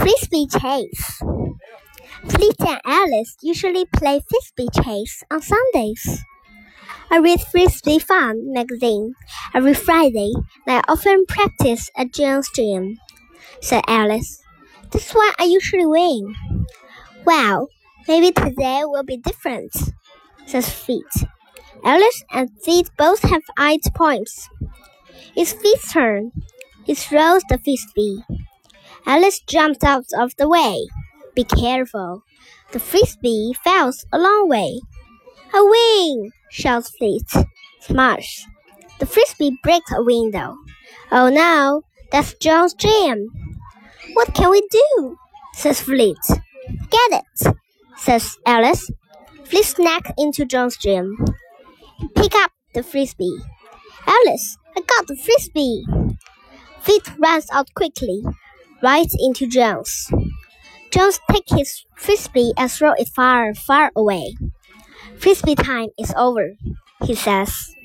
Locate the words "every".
9.54-9.74